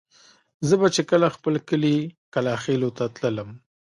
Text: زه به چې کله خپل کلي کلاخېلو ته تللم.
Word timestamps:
زه 0.67 0.75
به 0.81 0.87
چې 0.95 1.01
کله 1.09 1.27
خپل 1.35 1.55
کلي 1.69 1.97
کلاخېلو 2.33 2.89
ته 2.97 3.05
تللم. 3.17 3.49